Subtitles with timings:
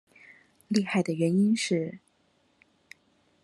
[0.69, 1.99] 厲害的原因是